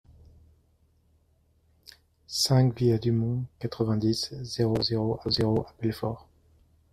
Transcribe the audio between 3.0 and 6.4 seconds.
Mont, quatre-vingt-dix, zéro zéro zéro à Belfort